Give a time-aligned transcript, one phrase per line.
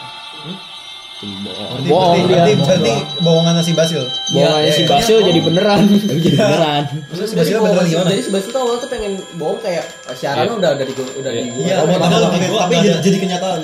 [1.17, 2.67] Berarti, Bohong berarti, dia, berarti, bohong.
[2.69, 4.01] berarti bohongannya si Basil.
[4.29, 5.81] bohongannya si Basio jadi beneran.
[6.05, 6.83] Tapi jadi beneran.
[7.09, 8.09] Terus si Basil beneran gimana?
[8.13, 10.53] Jadi si Basil tuh awalnya tuh pengen bohong kayak "Ah, siaran Iya.
[10.55, 13.61] udah udah di udah di Iya, tapi, tapi jadi, kenyataan.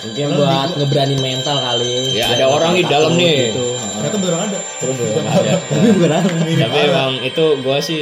[0.00, 2.16] mungkin buat ngeberani mental kali.
[2.16, 3.52] Ya, ada orang di dalam nih.
[3.52, 3.76] gitu.
[3.76, 4.60] Ternyata beneran ada.
[4.80, 5.52] terus beneran ada.
[5.60, 6.24] tapi beneran
[6.56, 8.00] tapi emang itu gua sih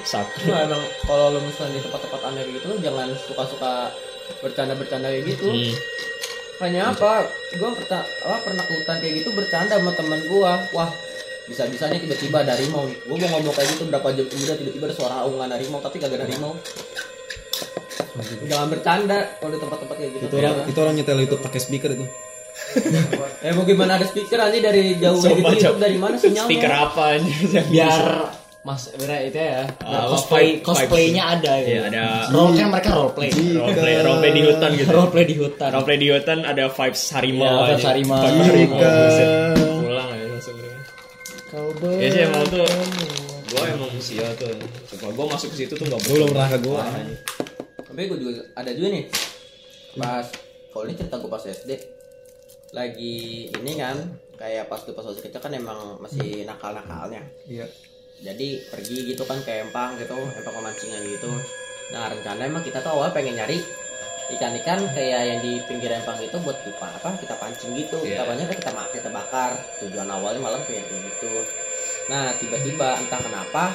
[0.00, 0.46] sakit.
[0.46, 3.90] Nah, emang kalau lo misalnya di tempat-tempat aneh gitu lo jangan suka-suka
[4.38, 5.48] bercanda-bercanda kayak gitu.
[5.50, 5.74] Hmm.
[6.62, 7.26] Hanya apa?
[7.58, 10.52] Gua pernah apa pernah ke hutan kayak gitu bercanda sama teman gua.
[10.76, 10.90] Wah,
[11.50, 12.86] bisa-bisanya tiba-tiba ada harimau.
[13.08, 16.22] Gua mau ngomong kayak gitu berapa jam kemudian tiba-tiba ada suara aungan harimau tapi kagak
[16.22, 16.54] ada harimau.
[18.20, 20.24] Jangan bercanda kalau di tempat-tempat kayak gitu.
[20.28, 22.06] itu orang itu orang nyetel itu pakai speaker itu
[23.46, 25.78] Eh mau gimana ada speaker aja dari jauh gitu coba.
[25.80, 26.50] dari mana sinyalnya?
[26.50, 27.64] Speaker apa anjir?
[27.72, 28.04] biar
[28.60, 33.12] mas Wira itu ya Ah, cosplay cosplaynya ada Iya, ya ada role kan mereka role
[33.16, 34.90] play roleplay roleplay di hutan gitu.
[34.92, 37.48] role di hutan Roleplay di hutan ada vibes harimau.
[37.48, 38.20] Iya, vibes harimau.
[38.20, 38.92] Jika.
[39.80, 40.76] Pulang langsung dia.
[41.48, 42.68] kau Ya sih emang tuh
[43.50, 44.52] gua emang sia tuh.
[44.92, 46.82] Coba gua masuk ke situ tuh enggak Gua belum pernah ke gua.
[47.90, 49.04] Tapi gue juga ada juga nih.
[49.98, 50.26] Pas
[50.70, 51.70] kalau ini cerita gue pas SD
[52.70, 53.96] lagi ini kan
[54.38, 57.24] kayak pas tuh pas masih kecil kan emang masih nakal-nakalnya.
[57.50, 57.66] Iya.
[58.20, 61.32] Jadi pergi gitu kan ke empang gitu, empang pemancingan gitu.
[61.90, 63.58] Nah rencana emang kita tuh awal pengen nyari
[64.30, 67.98] ikan-ikan kayak yang di pinggir empang itu buat kita apa kita pancing gitu.
[67.98, 68.28] Kita Iya.
[68.28, 69.56] banyak kita mak- kita bakar.
[69.80, 71.32] Tujuan awalnya malam kayak gitu.
[72.06, 73.74] Nah tiba-tiba entah kenapa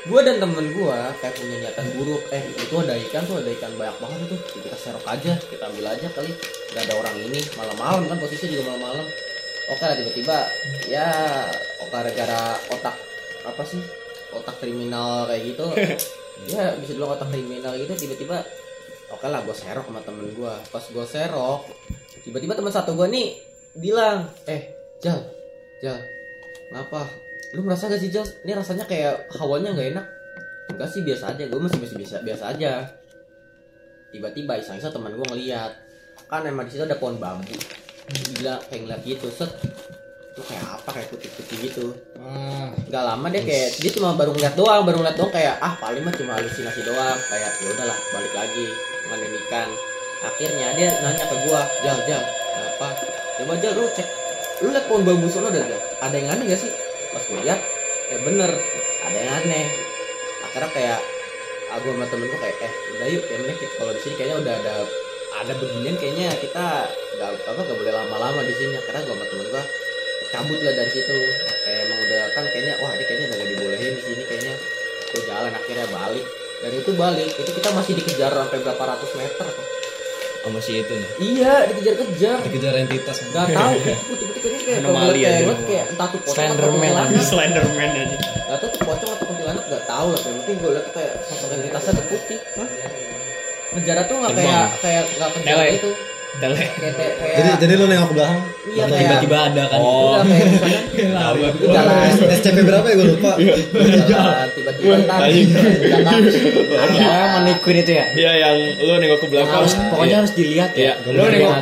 [0.00, 2.24] gue dan temen gue kayak punya niatan buruk.
[2.32, 4.36] Eh itu ada ikan tuh ada ikan banyak banget itu.
[4.64, 6.32] Kita serok aja kita ambil aja kali.
[6.72, 7.40] Nggak ada orang ini.
[7.54, 9.06] Malam-malam kan posisinya juga malam-malam.
[9.70, 10.36] Oke lah tiba-tiba
[10.90, 11.06] ya
[11.78, 12.42] oke gara-gara
[12.74, 12.96] otak
[13.44, 13.80] apa sih?
[14.30, 15.66] Otak kriminal kayak gitu.
[16.48, 17.92] Ya bisa bilang otak kriminal gitu.
[17.92, 18.40] Tiba-tiba
[19.12, 21.66] oke lah gue serok sama temen gue pas gue serok
[22.22, 23.28] tiba-tiba teman satu gue nih
[23.74, 24.70] bilang eh
[25.02, 25.20] Jal
[25.82, 25.98] Jal
[26.70, 27.04] kenapa?
[27.52, 28.22] Lu merasa gak sih Jal?
[28.46, 30.06] Ini rasanya kayak hawanya nggak enak.
[30.70, 31.44] Enggak sih biasa aja.
[31.50, 32.72] Gue masih masih biasa biasa aja.
[34.14, 35.72] Tiba-tiba iseng-iseng teman gue ngeliat.
[36.30, 37.58] Kan emang di situ ada pohon bambu.
[38.06, 39.26] Gila kayak ngeliat gitu.
[39.34, 39.50] Set
[40.30, 41.86] itu kayak apa kayak putih-putih gitu.
[42.86, 46.02] Nggak lama dia kayak dia cuma baru ngeliat doang baru ngeliat doang kayak ah paling
[46.06, 47.18] mah cuma halusinasi doang.
[47.26, 48.66] Kayak ya udahlah balik lagi
[49.10, 49.68] ngamen ikan.
[50.20, 52.22] Akhirnya dia nanya ke gua jal jal
[52.60, 52.92] apa
[53.40, 54.04] coba jal lu cek
[54.60, 56.70] lu liat pohon bambu sono ada jal ada yang aneh gak sih?
[57.10, 57.60] Pas gua lihat
[58.12, 58.50] ya bener
[59.00, 59.66] ada yang aneh.
[60.44, 61.00] Akhirnya kayak
[61.72, 64.54] aku sama temen gua kayak eh udah yuk penting kita- kalau di sini kayaknya udah
[64.60, 64.74] ada
[65.40, 66.64] ada beginian kayaknya kita
[67.16, 68.76] nggak apa nggak boleh lama-lama di sini.
[68.84, 69.62] Karena gua sama temen gua
[70.30, 71.16] cabut lah dari situ
[71.66, 74.54] kayak emang udah kan kayaknya wah ini kayaknya udah gak dibolehin di sini kayaknya
[75.10, 76.26] gue jalan akhirnya balik
[76.60, 79.66] dan itu balik itu kita masih dikejar sampai berapa ratus meter tuh
[80.40, 81.10] sama si itu nih.
[81.20, 83.76] iya dikejar-kejar dikejar entitas nggak tahu
[84.08, 85.54] putih-putih kayak Anomali kayak aja.
[85.68, 88.16] kayak entah tuh pocong atau Slenderman kuntilanak Slenderman aja.
[88.16, 91.12] nggak tahu tuh pocong atau kuntilanak nggak tahu lah yang penting gue liat tuh kayak
[91.28, 92.68] sosok entitasnya tuh putih Hah?
[93.70, 95.92] ngejar tuh nggak kayak kayak nggak kejar Tele.
[96.40, 99.78] Jadi jadi lu nengok ke belakang iya tiba-tiba ada kan?
[99.82, 100.20] Oh.
[100.20, 100.80] Enggak, kayak misalnya
[101.10, 101.38] Tahu.
[101.74, 102.10] jalan.
[102.38, 102.94] SCP berapa ya?
[102.94, 103.32] Gue lupa.
[104.06, 104.46] Jalan.
[104.54, 105.28] Tiba-tiba ntar
[106.94, 108.04] jalan ada menikuin itu ya?
[108.14, 109.54] Iya yang lu nengok ke belakang.
[109.60, 111.54] harus pokoknya harus dilihat Iya, ya lu nengok,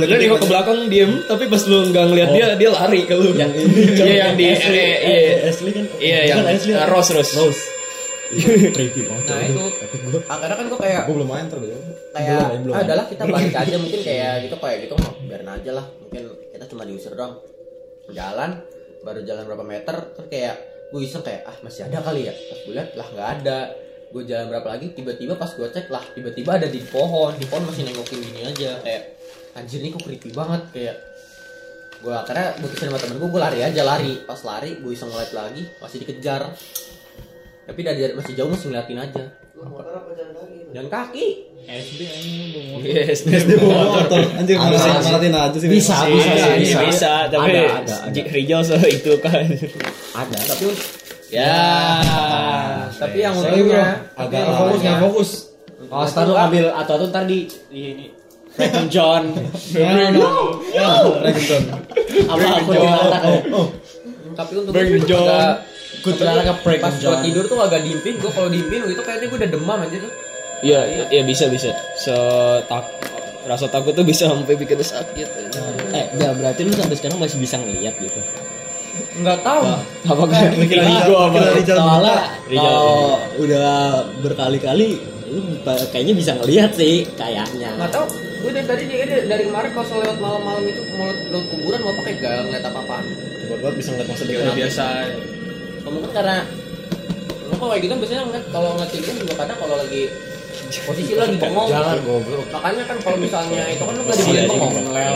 [0.00, 3.30] lu nengok ke belakang diem, tapi pas lu nggak ngeliat dia, dia lari ke lu.
[3.36, 3.80] yang ini.
[4.00, 4.80] Iya yang di, Ashley.
[4.80, 6.38] Iya, Ashley kan iya yang
[6.88, 7.12] Rose.
[7.12, 7.75] Rose.
[8.32, 9.64] Rose creepy banget nah itu
[10.26, 11.62] akhirnya kan gue kayak gue belum main terus
[12.16, 12.74] kayak belum, belum.
[12.74, 15.86] ah, adalah kita balik aja mungkin kayak gitu kayak gitu biarin aja lah.
[16.00, 16.22] Mungkin
[16.54, 17.36] kita cuma diusir doang.
[18.08, 18.62] Jalan
[19.02, 20.56] baru jalan berapa meter terus kayak
[20.94, 22.32] gue iseng kayak ah masih ada kali ya?
[22.32, 23.58] Pas gue lihat lah nggak ada.
[24.14, 27.34] Gue jalan berapa lagi tiba-tiba pas gue cek lah tiba-tiba ada di pohon.
[27.36, 29.02] Di pohon masih nengokin gini aja kayak
[29.58, 30.62] anjir ini kok creepy banget.
[30.72, 30.96] Kayak
[31.96, 34.14] gue akhirnya gue sama temen gue gue lari aja lari.
[34.24, 36.42] Pas lari gue iseng ngeliat lagi masih dikejar
[37.66, 39.24] tapi dari jarak masih jauh masih ngeliatin aja.
[40.72, 41.26] Jalan kaki
[41.66, 44.22] Yes, SD bawa motor.
[44.38, 45.56] anjir malah malatin aja.
[45.58, 45.66] Sih.
[45.66, 46.78] Bisa, Iya, bisa, bisa, bisa.
[46.86, 49.42] bisa, tapi Ada, ada, Rijal so itu kan.
[50.14, 50.64] ada tapi
[51.26, 51.58] Ya.
[52.94, 55.30] tapi yang untungnya agak tapi yang fokus nggak fokus.
[55.90, 56.64] Oh ntar lu ambil.
[56.70, 58.06] Atau atau ntar di di ini
[58.54, 59.34] Frank John.
[61.18, 61.62] Regenton
[62.30, 63.32] apa aku di mata kan
[64.36, 64.72] tapi untuk
[66.00, 69.38] kuntilanak ke Frank pas gue tidur tuh agak diimpin gue kalau diimpin itu kayaknya gue
[69.38, 70.12] udah demam aja tuh
[70.58, 70.80] Iya,
[71.12, 71.68] iya bisa bisa.
[71.94, 72.16] So
[72.64, 72.88] tak
[73.44, 75.28] rasa takut tuh bisa sampai bikin sakit.
[75.92, 78.20] eh ya berarti lu sampai sekarang masih bisa ngeliat gitu
[79.16, 79.60] nggak tahu
[80.02, 80.88] Apakah Kira-
[81.52, 81.84] Rijal apa?
[81.84, 82.16] soalnya
[82.48, 83.68] kalau udah
[84.18, 84.96] berkali-kali
[85.26, 85.40] lu
[85.86, 88.08] kayaknya bisa ngelihat sih kayaknya nggak tahu
[88.40, 92.12] gue dari tadi dia dari kemarin kalau lewat malam-malam itu mau lewat kuburan mau pakai
[92.16, 93.04] gak ngeliat apa-apaan
[93.56, 94.54] Buat bisa ngeliat masa Ya depan.
[94.56, 94.84] biasa.
[95.88, 96.36] Mungkin karena
[97.48, 100.02] kalau kayak gitu biasanya ngeliat kalau ngeliat gitu juga kadang kalau lagi
[100.66, 101.68] posisi lo lagi bengong.
[101.70, 102.46] Jangan goblok.
[102.50, 104.72] Makanya kan kalau misalnya itu kan lo nggak Iya, boleh iya, bengong.
[104.74, 105.08] iya.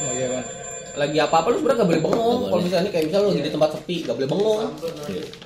[0.00, 0.26] Oh iya.
[0.30, 0.46] Bang.
[0.94, 2.38] lagi apa apa lu sebenarnya gak boleh bengong.
[2.46, 4.60] Kalau misalnya kayak misalnya lu lagi di tempat sepi gak boleh bengong.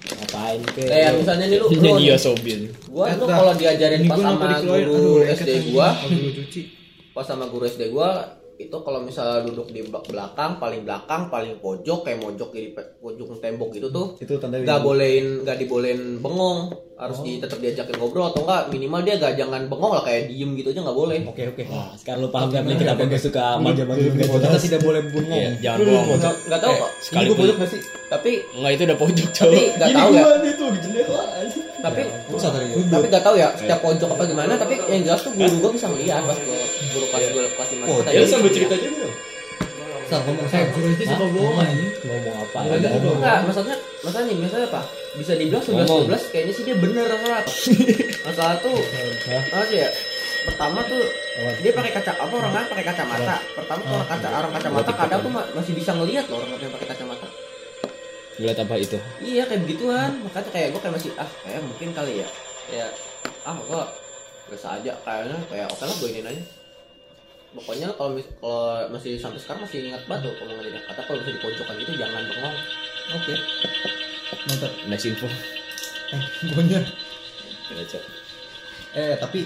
[0.08, 2.58] Ngapain ke kayak misalnya nih lu, Nyanyi ya sobil.
[2.86, 5.88] gua tuh kalau diajarin pas sama guru SD gua
[7.10, 8.10] pas sama guru SD gua
[8.58, 13.38] itu kalau misalnya duduk di belak- belakang paling belakang paling pojok kayak mojok di pojok
[13.38, 16.74] tembok gitu tuh Itu tanda nggak bolehin nggak dibolehin bengong.
[16.98, 20.50] Harus di, tetap diajakin ngobrol atau enggak minimal dia gak jangan bengong lah kayak diem
[20.52, 21.18] gitu aja nggak boleh.
[21.24, 21.62] Oke oke.
[21.64, 25.38] nah sekarang lu paham kan kenapa gue suka manja-manja gitu Kita tidak boleh bengong.
[25.38, 26.18] Iya, jangan bohong.
[26.18, 26.90] nggak nggak tahu Eh, kok.
[26.98, 27.80] Sekali Ini gua pojok nggak sih?
[28.08, 29.62] tapi Enggak itu udah pojok, tapi cowok.
[29.78, 30.24] nggak tahu ya.
[30.44, 30.64] itu?
[30.82, 31.22] Jendela
[31.78, 32.66] tapi Pusat tadi.
[32.84, 35.86] tapi nggak tahu ya setiap pojok apa gimana tapi yang jelas tuh guru gua bisa
[35.86, 36.58] ngeliat pas gua
[36.90, 39.06] guru kelas gua kelas lima Oh, kita Ya jadi- sambil cerita juga.
[40.04, 40.64] Sal, ngomong Sal.
[40.72, 41.56] guru itu suka bohong
[42.00, 44.82] ngomong apa ya Enggak, maksudnya maksudnya nih, maksudnya apa?
[45.14, 46.00] Bisa dibilang 11 Ngomong.
[46.08, 47.42] 12 kayaknya sih dia bener masalah.
[48.26, 48.76] masalah tuh
[49.28, 49.88] apa sih ya?
[50.40, 51.02] Pertama tuh
[51.60, 53.36] dia pakai kaca apa orang kan pakai kacamata.
[53.52, 56.72] Pertama tuh orang kaca orang kacamata kadang tuh ma- masih bisa ngelihat loh orang yang
[56.72, 57.26] pakai kacamata.
[58.38, 58.98] Ngeliat apa itu?
[59.18, 60.10] Iya kayak begituan.
[60.22, 62.28] Makanya kayak gue kayak masih ah kayak mungkin kali ya.
[62.70, 62.86] Ya
[63.42, 63.90] ah gua
[64.48, 66.42] biasa aja kayaknya kayak oke lah gue ini aja.
[67.48, 70.78] Pokoknya kalau mis- kalau masih sampai sekarang masih ingat banget tuh omongan.
[70.86, 72.56] Kata kalau bisa di pojokan gitu jangan bengong.
[73.18, 73.34] Oke.
[74.46, 74.72] Nonton.
[74.86, 75.26] Next info.
[76.12, 76.80] Eh, guanya.
[77.68, 77.98] Baca.
[78.96, 79.40] Eh, tapi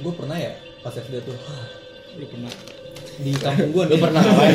[0.00, 1.36] gue pernah ya pas SD tuh.
[2.16, 2.52] Lu pernah.
[3.18, 3.98] Di kampung gue nih.
[3.98, 4.54] pernah ngapain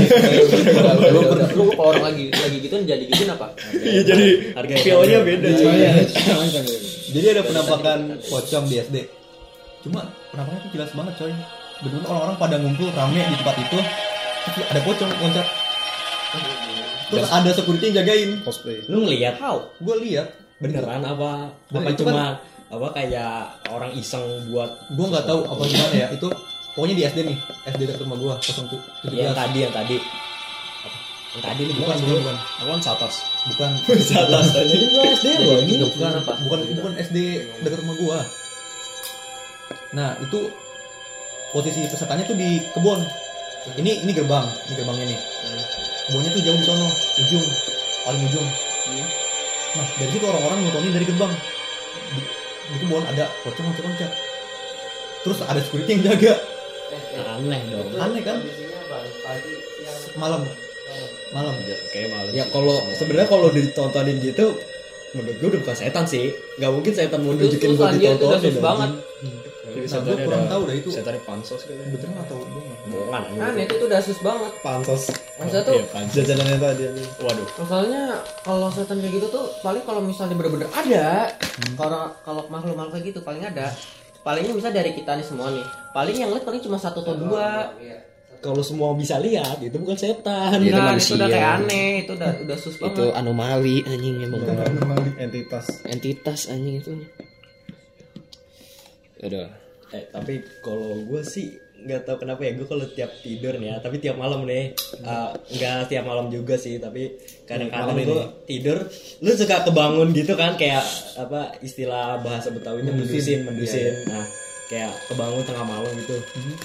[1.11, 3.47] Lu pernah lu kalau orang lagi lagi gitu jadi gituin apa?
[3.75, 4.25] Iya jadi
[4.55, 5.75] Harga feel-nya beda Iya, cuy.
[5.75, 5.91] iya.
[7.11, 8.97] Jadi ada penampakan pocong di SD.
[9.83, 11.33] Cuma penampakannya tuh jelas banget coy.
[11.75, 13.79] Bener orang-orang pada ngumpul rame di tempat itu.
[14.45, 15.47] Terus ada pocong loncat.
[17.05, 18.29] Terus ada security yang jagain.
[18.41, 18.81] Cosplay.
[18.89, 19.61] lu ngelihat How?
[19.77, 20.27] Gue lihat
[20.57, 23.33] beneran apa Nah, apa itu cuma apa kayak
[23.69, 26.27] orang iseng buat gue nggak tahu apa gimana ya itu
[26.75, 27.37] pokoknya di SD nih
[27.71, 29.97] SD dekat rumah kosong tu- tujuh yang tadi yang tadi.
[31.35, 32.37] Yang tadi lu bukan bukan bukan.
[32.67, 33.15] Awan satas.
[33.47, 33.71] bukan.
[33.87, 36.33] Atas tadi gua SD loh ini bukan apa?
[36.43, 37.17] bukan bukan SD
[37.63, 38.19] dekat rumah gue
[39.95, 40.51] nah itu
[41.55, 42.99] posisi pesertanya tuh di kebun.
[43.79, 45.19] Ini ini gerbang ini gerbangnya nih.
[46.11, 46.87] Kebunnya tuh jauh di sono
[47.23, 47.45] ujung
[48.03, 48.47] paling ujung.
[49.79, 51.31] Nah dari situ orang-orang nontonin dari gerbang.
[52.11, 52.21] Di,
[52.75, 54.11] di kebun ada pocong loncat loncat
[55.25, 56.37] terus ada security yang jaga
[57.17, 58.37] aneh dong aneh kan
[60.15, 60.41] malam
[61.31, 61.53] malam
[61.89, 62.29] Kayak malu.
[62.31, 64.55] ya kalau sebenarnya kalau ditontonin gitu
[65.11, 68.15] menurut gue udah bukan setan sih nggak mungkin setan mau nunjukin sus buat anjir, itu
[68.17, 68.91] ditontonin banget.
[69.75, 71.75] Nah, gue kurang tahu dah itu Setan pansos gitu.
[71.75, 74.51] beneran atau bohong bohongan Kan itu tuh udah sus banget.
[74.61, 75.03] Pansos.
[75.35, 76.15] Maksudnya tuh Iya, pansos.
[76.15, 76.83] Jajanannya tadi.
[76.95, 77.07] nih.
[77.19, 77.47] Waduh.
[77.59, 78.03] Masalahnya
[78.39, 81.07] kalau setan kayak gitu tuh paling kalau misalnya bener-bener ada
[81.75, 83.67] kalau kalau makhluk-makhluk kayak gitu paling ada
[84.25, 87.69] palingnya bisa dari kita nih semua nih paling yang lihat paling cuma satu atau dua
[88.45, 91.17] kalau semua bisa lihat itu bukan setan Itu nah, manusia.
[91.17, 94.41] itu udah kayak aneh itu udah udah sus Itu banget anomali anjing emang.
[95.17, 95.65] Entitas.
[95.81, 96.93] Entitas anjing itu.
[99.25, 99.49] Udah.
[99.93, 103.75] eh tapi kalau gue sih nggak tahu kenapa ya gue kalau tiap tidur nih ya
[103.77, 104.73] tapi tiap malam nih
[105.05, 107.13] eh, nggak tiap malam juga sih tapi
[107.45, 108.89] kadang-kadang gue tidur
[109.21, 110.81] lu suka kebangun gitu kan kayak
[111.21, 113.93] apa istilah bahasa betawinya mendusin mendusin.
[114.09, 114.25] nah
[114.65, 116.17] kayak kebangun tengah malam gitu.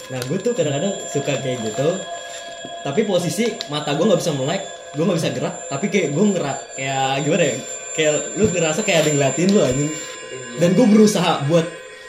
[0.09, 1.89] Nah gue tuh kadang-kadang suka kayak gitu
[2.81, 4.65] tapi posisi mata gue nggak bisa melek
[4.97, 7.57] gue nggak bisa gerak tapi kayak gue ngerak kayak gimana ya
[7.93, 9.91] kayak lu ngerasa kayak ada yang ngeliatin lu anjing.
[10.57, 11.67] Dan gue berusaha buat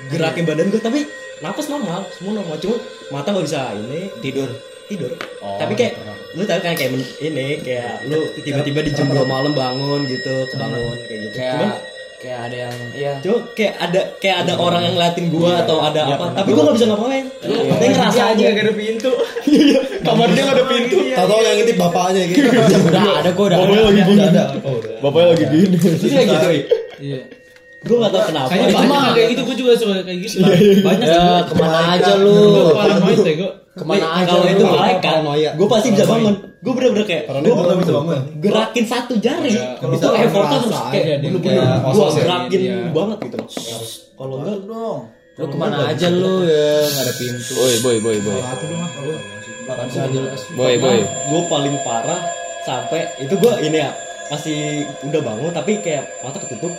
[0.08, 1.04] gerakin badan gue tapi
[1.42, 2.56] napas normal semua normal.
[2.62, 2.78] Cuma
[3.10, 4.50] mata nggak bisa ini tidur.
[4.88, 5.12] Tidur.
[5.42, 5.94] Tapi kayak
[6.38, 10.98] lu tahu kan kayak ini kayak lu tiba-tiba di jam 2 malam bangun gitu kebangun
[11.10, 11.38] kayak gitu.
[11.42, 11.70] Cuman
[12.22, 13.14] kayak ada yang iya.
[13.26, 16.26] Cuma kayak ada kayak ada orang yang ngeliatin gua atau ada apa.
[16.38, 17.26] tapi gua nggak bisa ngapain.
[17.42, 18.46] Tapi ngerasa aja.
[18.54, 19.12] gak ada pintu.
[20.06, 20.98] Kamar dia gak ada pintu.
[21.14, 22.48] Tahu-tahu yang ngintip bapaknya gitu.
[22.90, 24.28] udah ada gua udah Bapaknya lagi gini.
[24.62, 24.80] Oh.
[25.02, 25.76] Bapaknya lagi gini.
[26.06, 26.50] Kayak gitu
[27.02, 27.41] iya
[27.82, 28.50] gua nggak tahu kenapa.
[28.54, 28.92] Kayaknya itu banyak.
[28.94, 30.36] mah kayak gitu, gue juga suka kayak gitu.
[30.86, 32.38] Banyak ya ke mana aja lu?
[32.54, 33.52] Gue gue.
[33.72, 35.16] ke mana aja kalau itu malaikat
[35.56, 36.36] gue pasti bisa bangun.
[36.62, 38.20] Gue bener-bener kayak gue nggak bisa bangun.
[38.38, 39.52] gerakin satu jari.
[39.56, 41.66] Itu effortnya harus kayak gue ya.
[42.22, 42.78] gerakin Iya.
[42.94, 43.38] banget gitu
[44.14, 44.58] kalau enggak
[45.40, 46.46] Lu ke mana aja lu?
[46.46, 47.54] Ya nggak ada pintu.
[47.58, 48.40] Boy, boy, boy, boy.
[50.54, 51.00] Boy, boy.
[51.08, 52.22] gue paling parah
[52.62, 53.90] sampai itu gue ini ya
[54.30, 56.72] masih udah bangun tapi kayak mata ketutup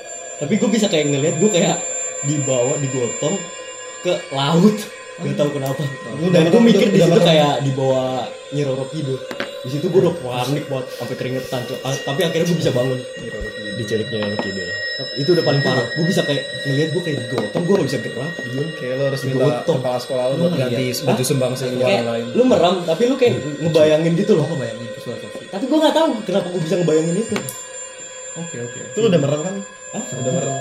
[0.42, 1.76] tapi gue bisa kayak ngeliat gue kayak
[2.26, 3.38] dibawa digotong
[4.02, 4.76] ke laut.
[5.22, 5.84] Gak tahu kenapa.
[6.18, 9.14] Dan udah gue mikir di situ kayak dibawa nyiroro kido
[9.62, 12.98] di situ gue udah panik banget sampai keringetan tuh Ah, tapi akhirnya gue bisa bangun.
[13.78, 14.62] Diculiknya Kido.
[15.22, 15.86] itu udah paling parah.
[15.94, 18.66] Gue bisa kayak ngeliat gue kayak digotong gue gak bisa gerak diem.
[18.74, 22.26] Kayak lo harus minta kepala sekolah lo buat ganti baju sumbang sih yang lain.
[22.34, 24.46] lu merem tapi lu kayak ngebayangin gitu loh.
[24.50, 24.88] Ngebayangin
[25.52, 27.36] tapi gue nggak tahu kenapa gue bisa ngebayangin itu.
[28.42, 28.78] Oke oke.
[28.82, 29.54] Itu lu udah merem kan?
[29.92, 30.04] Hah?
[30.14, 30.56] Udah merem.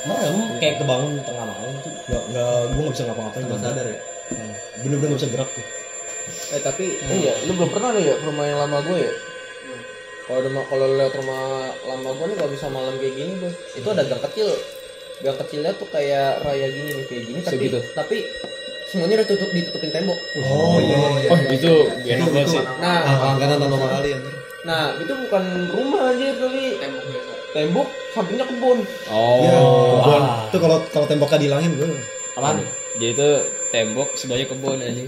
[0.00, 3.86] merem kayak kebangun tengah malam tuh nggak nggak gue nggak bisa ngapa-ngapain Nggak nggak sadar
[3.86, 3.98] ya.
[4.80, 5.66] bener-bener nggak bisa gerak tuh
[6.50, 9.12] Eh tapi iya, lu belum pernah nih ya ke rumah yang lama gue ya?
[10.22, 11.42] Kalau rumah kalau lihat rumah
[11.82, 14.48] lama gue nih kalau bisa malam kayak gini tuh, itu ada gang kecil.
[15.20, 17.78] Gang kecilnya tuh kayak raya gini nih kayak gini tapi Segitu.
[17.92, 18.16] tapi
[18.86, 20.18] semuanya udah tutup ditutupin tembok.
[20.40, 21.72] oh iya Oh itu
[22.06, 22.62] enak banget sih.
[22.78, 24.34] Nah, Langganan tanpa kali anjir.
[24.62, 26.64] nah itu bukan rumah aja kali.
[26.78, 27.29] Tembok biasa.
[27.50, 28.78] Tembok sampingnya kebun.
[29.08, 29.38] Oh.
[29.40, 29.58] Iya.
[29.58, 30.22] Kebun.
[30.22, 30.46] wah.
[30.46, 31.88] Itu kalau kalau temboknya dihilangin gue.
[32.32, 32.62] Apaan?
[32.92, 33.28] Jadi itu
[33.70, 35.02] tembok sebelahnya kebun aja.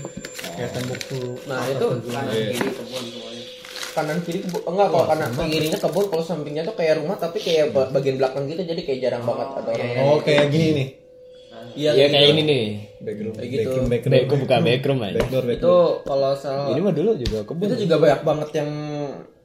[0.52, 1.38] Kayak tembok tuh.
[1.46, 3.44] Nah, itu kanan kiri kebun semuanya.
[3.92, 7.70] Kanan kiri kebun enggak kalau kanan kirinya kebun kalau sampingnya tuh kayak rumah tapi kayak
[7.70, 9.88] ba- bagian belakang gitu jadi kayak jarang banget ada orang.
[10.02, 10.88] Oh kayak gini nih.
[11.72, 12.12] Iya, Iya gitu.
[12.12, 12.64] kayak ini nih.
[13.00, 13.32] Backroom.
[13.32, 13.61] Kayak gitu.
[13.62, 14.12] Backroom, backroom.
[14.12, 15.14] Baik, gue buka backroom aja.
[15.16, 17.64] Backdoor, itu kalau salah Ini mah dulu juga kebun.
[17.64, 18.70] itu juga banyak banget yang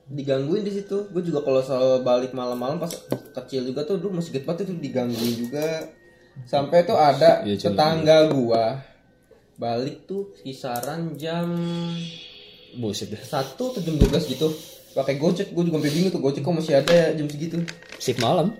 [0.07, 2.91] digangguin di situ gue juga kalau soal balik malam-malam pas
[3.35, 5.83] kecil juga tuh dulu masih gede banget itu digangguin juga
[6.43, 7.67] sampai tuh ada Iya, cuman.
[7.67, 8.65] tetangga gua
[9.55, 11.49] balik tuh kisaran jam
[12.73, 13.19] Buset dah.
[13.19, 14.47] satu atau jam 12 gitu
[14.93, 17.57] pakai gojek gue juga bingung tuh gojek kok masih ada ya jam segitu
[17.97, 18.53] Shift malam.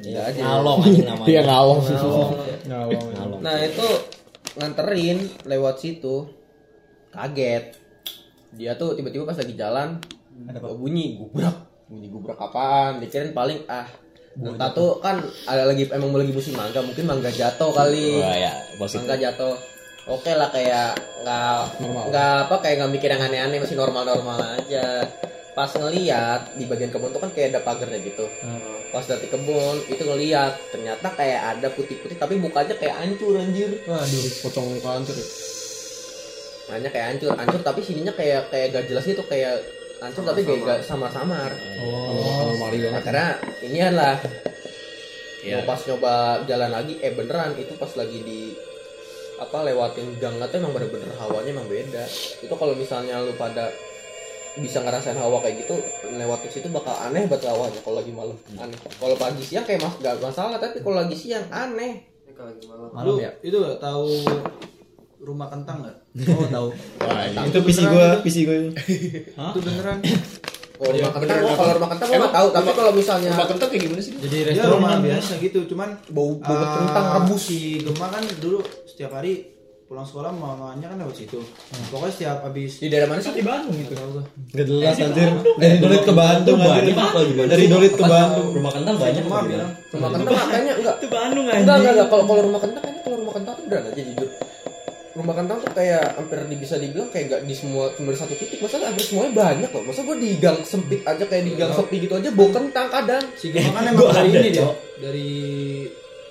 [0.00, 1.78] iya aja ngalong aja namanya Dia ngalong.
[2.66, 3.40] Ngalong.
[3.40, 3.86] Nah itu
[4.54, 6.26] nganterin lewat situ
[7.08, 7.78] kaget.
[8.52, 10.02] Dia tuh tiba-tiba pas lagi jalan
[10.48, 11.56] ada bunyi gubrak.
[11.86, 12.98] Bunyi gubrak apaan?
[12.98, 13.86] Dikirain paling ah
[14.34, 18.18] entah tuh kan ada lagi emang lagi musim mangga mungkin mangga jatuh kali.
[18.18, 19.06] Wah ya, positif.
[19.06, 19.54] mangga jatuh.
[20.04, 21.58] Oke lah kayak nggak
[22.10, 25.06] nggak apa kayak nggak mikir yang aneh-aneh masih normal-normal aja.
[25.54, 28.26] Pas ngeliat di bagian kebun tuh kan kayak ada pagarnya gitu.
[28.90, 33.70] Pas dari kebun itu ngeliat ternyata kayak ada putih-putih tapi mukanya kayak hancur anjir.
[33.86, 35.26] Waduh, pocong muka hancur ya.
[36.90, 39.62] kayak hancur hancur tapi sininya kayak kayak gak jelas gitu kayak
[40.02, 42.50] hancur tapi kayak gak samar-samar Oh.
[42.50, 43.00] Anomali banget.
[43.04, 43.28] akhirnya
[43.62, 44.16] ini adalah
[45.44, 46.14] mau pas nyoba
[46.48, 48.40] jalan lagi eh beneran itu pas lagi di
[49.34, 52.04] apa lewatin gang tuh emang bener-bener hawanya emang beda.
[52.40, 53.68] Itu kalau misalnya lu pada
[54.54, 55.74] bisa ngerasain hawa kayak gitu
[56.14, 58.38] lewatin situ bakal aneh banget hawanya kalau lagi malam.
[58.54, 58.78] Aneh.
[58.78, 62.06] Kalau pagi siang kayak mas gak masalah tapi kalau lagi siang aneh.
[62.94, 63.18] Malam.
[63.18, 63.30] Ya.
[63.42, 64.10] Itu gak tahu
[65.24, 65.96] rumah kentang nggak?
[66.30, 66.68] Oh, tahu.
[67.44, 68.56] Itu PC gue, PC gue.
[68.70, 69.98] Itu beneran.
[70.74, 73.68] kalau rumah kentang gua- kalau rumah kentang gua nggak tahu tapi kalau misalnya Rumah kentang
[73.68, 74.12] kayak gimana sih?
[74.16, 78.06] Jadi Ya restoran rumah kan biasa gitu, cuman bau bau eh, kentang rebus Si Gemma
[78.08, 79.32] kan dulu setiap hari
[79.84, 81.38] pulang sekolah mamanya kan lewat situ.
[81.88, 83.92] Pokoknya setiap habis di daerah mana sih di Bandung gitu.
[83.92, 84.24] tahu gua.
[84.50, 85.28] Gak jelas anjir.
[85.54, 86.82] Dari Dolit ke Bandung anjir.
[87.46, 87.64] Dari?
[87.68, 88.46] Dolit ke Bandung.
[88.50, 89.70] rumah kentang banyak Rumah bilang.
[89.88, 93.16] rumah kentang kayaknya enggak itu Bandung enggak enggak enggak kalau kalau rumah kentang kayaknya kalau
[93.22, 94.28] rumah kentang beneran aja jujur
[95.32, 98.58] kentang tuh kayak hampir di- bisa dibilang kayak gak di semua cuma di satu titik
[98.58, 101.96] masa hampir semuanya banyak loh masa gua di gang sempit aja kayak di gang sepi
[101.98, 104.68] gitu aja bau kentang kadang Si Gemma kan emang Gua dari ada, ini dia.
[105.00, 105.28] Dari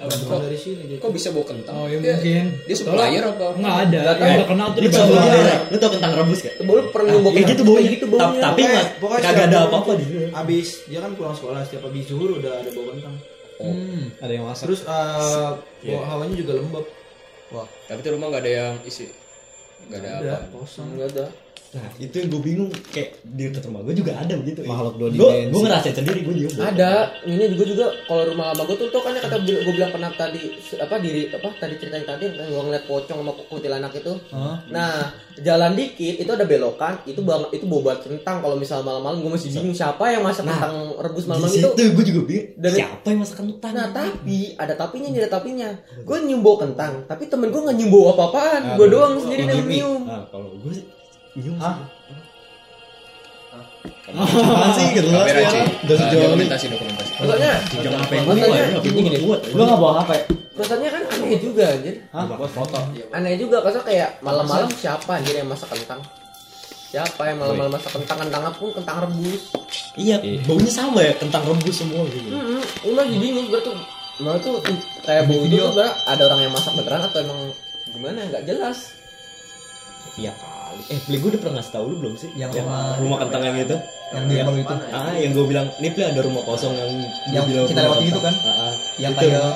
[0.04, 0.98] bukan dari sini dia.
[1.00, 1.74] Kok bisa bawa kentang?
[1.74, 2.46] Oh, ya mungkin.
[2.68, 3.46] Dia supplier apa?
[3.56, 4.00] Enggak ada.
[4.14, 7.32] Nggak terkenal tuh lu di tau lu, tau kentang rebus gak bau lu pernah bau
[7.32, 11.12] kayak gitu baunya gitu baunya tapi nggak kagak ada apa-apa di situ Abis dia kan
[11.16, 13.16] pulang sekolah setiap habis zuhur udah ada bau kentang.
[13.64, 14.12] Hmm.
[14.20, 14.66] Ada yang masak.
[14.68, 15.50] Terus eh,
[15.84, 15.96] Iya.
[15.96, 16.84] bau hawanya juga lembab.
[17.62, 19.08] Tapi itu rumah gak ada yang isi.
[19.92, 20.36] Gak ada apa.
[20.42, 20.88] Ada kosong.
[20.98, 21.26] enggak ada
[21.74, 25.08] nah itu yang gue bingung kayak di dekat rumah gue juga ada begitu Makhluk dua
[25.08, 25.50] gue dimensi.
[25.50, 26.92] gue ngerasain sendiri gue juga ada
[27.24, 30.12] ini juga juga kalau rumah lama gue tuh tuh kan yang kata gue bilang pernah
[30.12, 30.42] tadi
[30.76, 34.62] apa diri apa tadi ceritain tadi gue ngeliat pocong sama kuntilanak itu Hah?
[34.70, 34.94] Nah,
[35.36, 39.50] jalan dikit itu ada belokan, itu bang itu bobat kentang kalau misal malam-malam gue masih
[39.52, 41.70] bingung siapa yang masak Nah, kentang rebus malam-malam itu.
[41.74, 45.32] situ gue juga bingung Dan- siapa yang masak kentang Nah, tapi ada tapinya nih, ada
[45.32, 45.70] tapinya.
[46.00, 48.62] Gue nyium bau kentang, tapi temen gue nggak nyium bau apa-apaan.
[48.76, 50.02] Gue doang sendiri yang nyium.
[50.06, 50.74] nah kalau gue
[51.36, 51.76] nyium Hah?
[51.76, 51.88] sih.
[54.04, 54.86] Apaan sih?
[54.92, 55.50] Gak jelas Kamera ya.
[55.80, 56.28] Udah Ah, sejauh ini.
[56.28, 57.12] Dokumentasi, dokumentasi.
[57.16, 60.12] Maksudnya, jangan apa yang buat Lu enggak bawa HP?
[60.54, 61.96] maksudnya kan aneh juga anjir.
[62.10, 62.24] Hah?
[62.30, 62.78] Buat foto.
[63.10, 66.02] Aneh juga, karena kayak malam-malam siapa anjir yang masak kentang?
[66.88, 69.42] Siapa yang malam-malam masak kentang kentangnya pun kentang rebus.
[69.94, 73.74] iya baunya sama ya kentang rebus semua gitu Hmm, gue lagi bingung gue tuh
[74.18, 74.58] Malah tuh
[75.02, 75.74] kayak bau itu tuh
[76.04, 77.40] ada orang yang masak beneran atau emang
[77.88, 78.94] gimana nggak jelas.
[80.16, 80.30] iya
[80.74, 82.30] kali eh beli gue udah pernah ngasih tau lu belum sih?
[82.34, 83.78] Yang yang rumah- rumah kentang yang itu?
[84.10, 84.74] Yang di Bandung itu.
[84.92, 86.90] ah yang gue bilang ini Pli ada rumah kosong yang
[87.32, 88.04] Yang bilang kita kentang.
[88.04, 88.34] itu kan?
[88.36, 88.74] Ah, ah.
[88.96, 89.22] Yang Itu.
[89.24, 89.48] kayak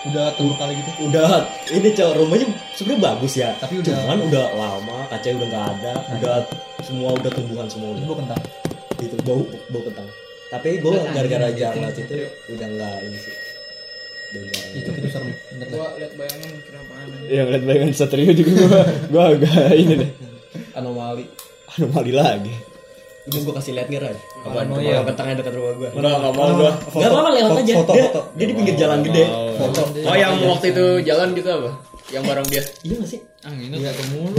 [0.00, 0.90] udah terbekali gitu?
[1.06, 1.30] Udah.
[1.68, 3.50] Ini cowok rumahnya sebenarnya bagus ya.
[3.56, 5.92] Tapi udah- cuman udah lama kaca udah nggak ada.
[6.14, 6.34] Udah
[6.80, 8.06] semua udah tumbuhan semua itu udah.
[8.06, 8.40] gua kentang?
[8.96, 10.08] Gitu bau bau kentang.
[10.48, 12.14] Tapi gue gara-gara jalan itu
[12.50, 12.68] udah.
[12.68, 13.34] nggak ini sih.
[14.72, 15.30] Itu itu serem.
[15.68, 17.18] Gua lihat bayangan kenapa aneh.
[17.28, 18.82] Yang lihat bayangan satrio juga gua.
[19.12, 20.10] Gua agak ini deh.
[20.72, 21.24] Anomali.
[21.70, 22.54] Anomali lagi.
[23.22, 24.72] ini gue kasih lihat nih Ray Apaan?
[24.72, 26.72] Tukang kentangnya dekat rumah gue Enggak enggak mau gua.
[26.72, 28.20] Gak apa-apa lewat aja foto, dia, foto.
[28.32, 29.24] dia di pinggir jalan gede
[29.54, 29.82] Foto.
[30.02, 31.70] Oh yang waktu itu jalan gitu apa?
[32.08, 32.62] Yang bareng dia.
[32.82, 34.36] iya gak sih Ah, ini enggak kemulu.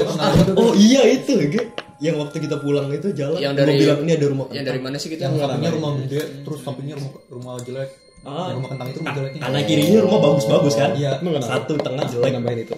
[0.58, 1.62] oh iya itu Ge.
[2.00, 4.96] yang waktu kita pulang itu jalan Yang dari- bilang ini ada rumah Yang dari mana
[4.98, 5.22] sih kita?
[5.24, 7.90] yang sampingnya rumah gede terus sampingnya rumah rumah jelek
[8.22, 8.50] Ah.
[8.50, 11.12] yang rumah kentang itu rumah jeleknya kanan kirinya rumah bagus-bagus kan Iya.
[11.40, 12.76] satu tengah jelek Nambahin itu.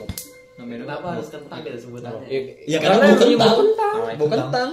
[0.63, 2.27] Kenapa harus kentang gitu sebutannya?
[2.63, 3.05] ya karena
[3.39, 4.70] bau kentang Bau kentang.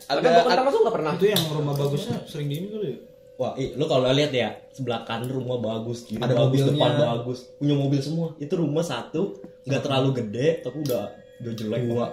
[0.00, 1.12] Tapi bau kentang masuk nggak pernah.
[1.16, 2.98] Itu yang rumah bagusnya sering di ini kali ya?
[3.40, 6.76] Wah, i, lu kalau lihat ya sebelah kanan rumah bagus, kiri Ada bagus, mobilnya.
[6.76, 8.36] depan bagus, punya mobil semua.
[8.36, 11.08] Itu rumah satu, nggak terlalu gede, tapi udah
[11.40, 12.10] udah jelek banget.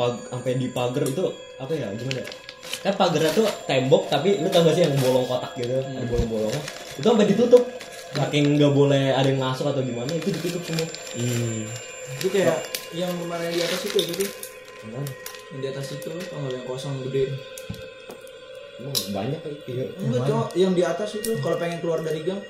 [0.00, 1.28] Pag, sampai di pagar itu
[1.60, 2.24] apa ya gimana?
[2.24, 2.26] ya?
[2.88, 6.62] Kan pagarnya tuh tembok, tapi lu tau gak sih yang bolong kotak gitu, ada bolong-bolongnya.
[6.96, 7.62] Itu sampai ditutup,
[8.16, 10.88] saking nggak boleh ada yang masuk atau gimana, itu ditutup semua.
[12.12, 12.58] Itu kayak
[12.92, 14.26] yang kemarin di atas itu jadi
[15.52, 17.32] yang di atas itu tau nggak yang kosong gede.
[18.74, 19.56] emang banyak kali.
[19.64, 19.84] Iya.
[19.96, 22.40] Enggak cowok yang di atas itu kalau pengen keluar dari gang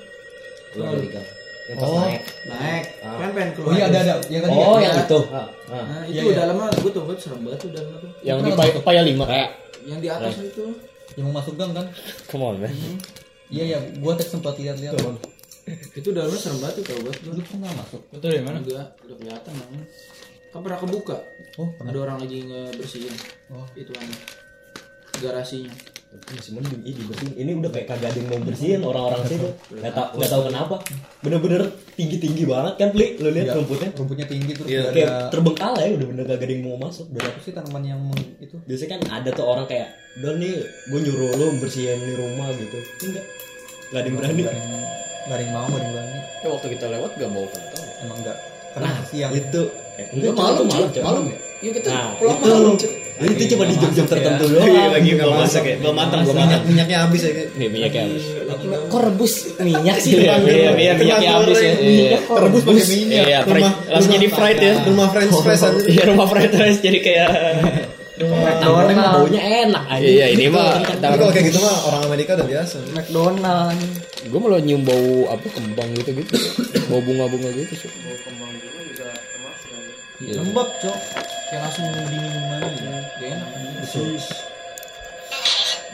[0.71, 1.27] Keluar dari gang.
[1.63, 1.99] Yang pas Oh.
[2.01, 2.21] naik.
[2.43, 3.17] naik Ah.
[3.21, 3.69] kan pengen keluar.
[3.69, 4.83] oh iya ada ada yang tadi Oh, ya?
[4.83, 5.19] yang itu.
[5.25, 5.47] Ah, ah.
[5.69, 6.35] Nah, Iya, itu iya.
[6.41, 8.09] dalamnya gue tuh gue serem banget tuh dalamnya tuh.
[8.19, 9.25] Yang di paya, paya lima.
[9.83, 10.65] Yang di atas itu.
[11.13, 11.85] yang mau masuk gang kan
[12.25, 12.73] Come on, man.
[13.47, 14.97] iya iya gua tadi sempat lihat-lihat
[15.95, 18.59] Itu dalamnya serem banget tuh buat lu pernah masuk Itu dari mana?
[18.59, 19.85] Enggak, udah kelihatan namanya.
[20.51, 21.17] Kan pernah kebuka.
[21.57, 23.15] oh pernah Ada orang lagi ngebersihin.
[23.49, 23.65] Oh.
[23.73, 24.19] Itu aneh.
[25.17, 25.71] Garasinya.
[26.13, 29.49] masih mending ini dibersihin ini udah kayak kagak ada yang mau bersihin orang-orang situ
[29.81, 30.75] nggak tau nggak tahu kenapa
[31.25, 31.61] bener-bener
[31.97, 33.57] tinggi tinggi banget kan pli lu lihat Iya.
[33.57, 36.77] rumputnya rumputnya tinggi terus Iya, nggak kayak ada terbengkalai udah bener kagak ada yang mau
[36.85, 37.97] masuk udah apa sih tanaman yang
[38.37, 39.89] itu biasanya kan ada tuh orang kayak
[40.21, 42.77] udah nih gue nyuruh lu bersihin di rumah gitu
[43.09, 43.25] enggak
[43.89, 44.43] nggak ada yang berani
[45.25, 47.85] Yang mau yang berani Ya waktu kita lewat gak mau kentang.
[47.99, 48.37] emang enggak
[48.69, 49.61] karena nah siang itu
[49.93, 51.23] eh, Enggak enggak malam, malam malam.
[51.59, 52.73] Ya kita nah pulang itu malam.
[52.75, 52.91] cuy.
[53.23, 55.75] itu cuma di jam-jam tertentu Iya, doang lagi belum masak ya.
[55.77, 56.61] Belum matang, belum matang.
[56.65, 57.31] Minyaknya habis ya.
[57.53, 58.23] Nih minyaknya habis.
[58.83, 61.73] kok rebus minyak sih Iya, iya, iya, minyaknya habis ya.
[61.77, 62.17] Iya.
[62.25, 63.23] Rebus pakai minyak.
[63.23, 63.39] Iya,
[63.87, 64.73] langsung jadi rumah- fried ya.
[64.83, 65.79] Rumah french fries aja.
[65.85, 67.29] Iya, rumah fried rice jadi kayak
[68.13, 72.37] McDonald emang baunya enak aja Iya, ini mah Tapi kalau kayak gitu mah orang Amerika
[72.37, 72.77] udah biasa.
[72.93, 73.79] McDonald.
[74.23, 76.33] gue malah nyium bau apa kembang gitu gitu
[76.87, 77.89] bau bunga-bunga gitu sih
[80.23, 80.39] Iya.
[80.39, 80.97] Lembab, Cok.
[81.49, 82.87] Kayak langsung dingin gimana gitu.
[82.87, 83.49] Gak enak.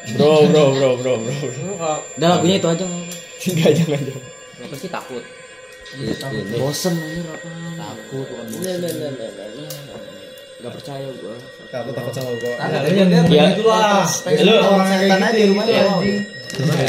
[0.10, 1.34] bro bro bro bro bro
[2.18, 4.24] udah lagunya itu aja enggak jangan jangan
[4.58, 5.24] Kenapa sih takut?
[5.96, 6.46] Iya, takut.
[6.58, 8.46] bosen aja apa Takut bukan
[10.60, 11.36] nggak percaya gua
[11.70, 12.56] Kamu takut sama gua.
[12.60, 13.22] Dia dia Ya.
[13.24, 14.04] pengen keluar.
[14.22, 15.82] Pengen Lu- orang setan aja di rumahnya.
[15.86, 16.20] anjing.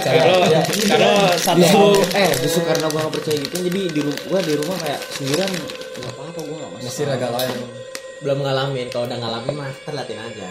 [0.00, 1.80] karena karena satu
[2.10, 5.50] eh justru karena gua nggak percaya gitu jadi di rumah gua di rumah kayak sendirian
[5.52, 7.56] nggak apa apa gua nggak masalah Mesir agak lain.
[8.20, 8.86] belum ngalamin.
[8.88, 10.48] Kalau udah ngalamin mah terlatin aja.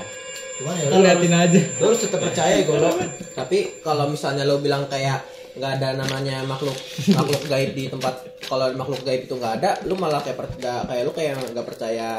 [0.55, 1.61] Cuman ya lu liatin aja.
[1.75, 2.95] Lu harus tetap percaya golok.
[3.31, 6.77] Tapi kalau misalnya lo bilang kayak nggak ada namanya makhluk
[7.09, 10.85] makhluk gaib di tempat kalau makhluk gaib itu nggak ada, lu malah kayak per- nggak-
[10.87, 12.09] kayak lu kayak nggak percaya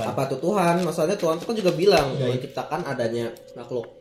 [0.00, 0.84] apa tuh Tuhan.
[0.84, 4.00] Masalahnya Tuhan tuh kan juga bilang menciptakan adanya makhluk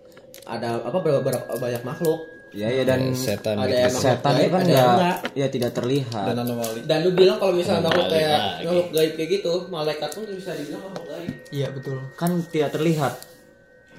[0.49, 4.01] ada apa berapa, berapa banyak makhluk Iya ya dan setan ada gitu.
[4.09, 5.17] setan gaib, itu kan enggak.
[5.37, 6.81] ya tidak terlihat Dan anomali.
[6.81, 8.65] Dan lu bilang kalau misalnya makhluk kayak lagi.
[8.65, 11.33] makhluk gaib kayak gitu, malaikat pun bisa dibilang makhluk gaib.
[11.53, 13.13] iya betul kan tidak terlihat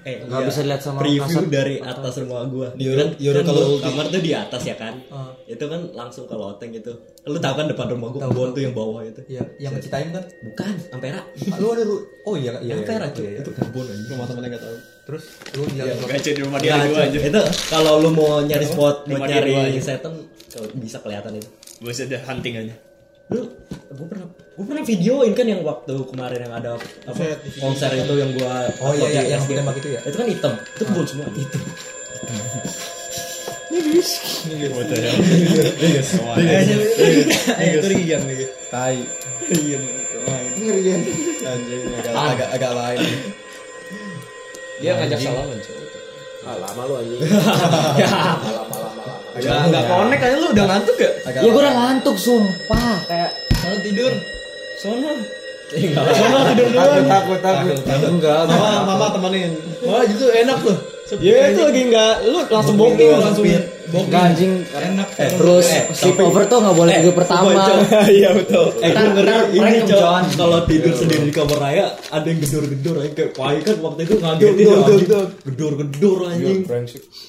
[0.03, 1.45] eh nggak bisa lihat sama preview kasat.
[1.47, 2.69] dari atas rumah gua.
[2.75, 4.95] Yurun- kan, Yurun kan kalau gua di- kamar tuh di atas ya kan?
[5.09, 5.31] Ah.
[5.45, 6.93] itu kan langsung ke loteng gitu.
[7.23, 9.21] Lu tahu kan depan rumah gua kebun tuh yang bawah itu?
[9.27, 10.25] Iya yang ngeceritain kan?
[10.43, 11.21] Bukan ampera.
[11.21, 13.25] Ah, lu ada ru- oh iya iya iya, ampera iya, cuy.
[13.27, 13.39] iya.
[13.39, 14.77] itu kebun aja Rumah temennya nggak tahu.
[15.03, 17.21] terus lu bilang Gaca di rumah Nggak, cuy.
[17.27, 19.81] itu kalau lu mau nyari spot dia dua nyari aja.
[19.91, 20.13] setan
[20.77, 21.49] bisa kelihatan itu.
[21.79, 22.75] Buset dah hunting aja
[23.31, 23.43] lu
[23.91, 26.71] gua pernah gua pernah videoin kan yang waktu kemarin yang ada
[27.07, 27.23] apa
[27.59, 30.01] konser itu yang gua Oh, iya, iya, di yang tembak itu ya?
[30.03, 31.63] itu kan hitam itu kebun semua hitam
[37.61, 38.47] Itu Rian nih.
[38.71, 38.97] Tai.
[40.59, 41.01] Ngerian.
[41.41, 43.01] Anjing agak agak agak lain.
[44.81, 45.77] dia ngajak salaman cuy
[46.41, 47.21] Ah, lama lu anjing.
[47.21, 49.15] lama lama lama.
[49.37, 51.11] Enggak enggak connect aja lu udah ngantuk ya?
[51.25, 54.13] Agak ya gua udah ngantuk sumpah kayak Kalau tidur.
[54.81, 55.13] Sono.
[55.71, 57.77] Takut takut takut.
[57.87, 59.53] Enggak, mama mama temenin.
[59.85, 60.77] Wah, itu enak tuh.
[61.21, 63.45] Ya itu lagi enggak lu langsung booking langsung
[63.91, 65.09] Enggak anjing Enak.
[65.35, 67.49] terus sleepover tuh nggak boleh tidur pertama
[68.11, 68.67] Iya betul.
[68.79, 69.79] Eh gue Ntar- ngeri ini.
[69.85, 70.23] John.
[70.31, 74.15] Kalau tidur sendiri di kamar raya ada yang gedor-gedor aja kayak Pai kan waktu itu
[74.17, 75.01] ngagetin ya, anjing.
[75.45, 76.59] Gedor-gedor anjing.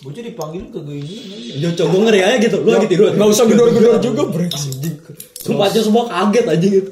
[0.01, 1.57] Bocah dipanggil ke gue ini.
[1.57, 2.57] Ya gue ngeri aja gitu.
[2.59, 3.09] Lu lagi tidur.
[3.09, 4.73] Enggak usah gedor-gedor juga, brengsek.
[5.41, 6.91] Sumpah aja semua kaget anjing itu.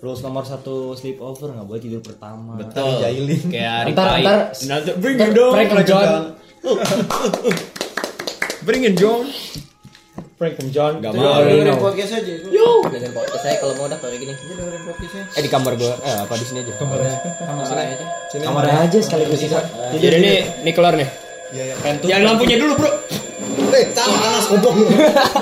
[0.00, 3.04] rules nomor satu sleepover nggak boleh tidur pertama Betul.
[3.52, 4.16] Kayak ntar
[4.56, 5.52] ntar bring it dong.
[5.52, 6.08] prank em John
[8.60, 9.24] Bring it John.
[10.36, 11.00] Prank em John.
[11.00, 11.40] Gak mau.
[11.44, 12.32] dengerin podcast aja.
[12.88, 15.24] dengan podcast saya kalau mau udah kayak gini Ini dengerin podcastnya.
[15.36, 15.94] Eh di kamar gua.
[16.00, 16.72] Eh apa di sini aja.
[17.40, 18.04] sama saya aja
[18.40, 19.60] kamarnya aja sekaligus bisa
[19.96, 20.32] Jadi ini
[20.64, 21.08] ini keluar nih.
[21.50, 21.74] Iya, iya.
[22.04, 22.90] Yang lampunya dulu, Bro.
[23.70, 24.76] Eh, panas goblok.